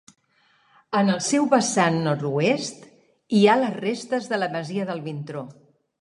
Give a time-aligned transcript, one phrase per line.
[0.99, 2.89] En el seu vessant nord-oest
[3.41, 5.45] hi ha les restes de la masia del Vintró.